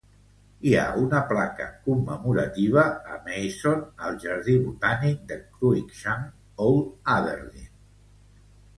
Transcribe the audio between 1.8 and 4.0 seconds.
commemorativa a Masson